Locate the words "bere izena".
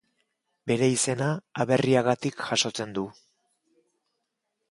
0.69-1.27